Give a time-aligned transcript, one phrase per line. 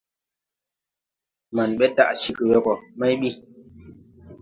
[1.55, 3.29] Maŋ ɓe daʼ cegè we go may bi.